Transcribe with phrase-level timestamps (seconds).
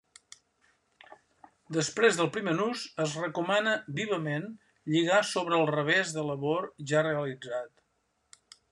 [1.77, 4.49] Després del primer nus, es recomana vivament
[4.95, 8.53] lligar sobre el revés de labor ja realitzat.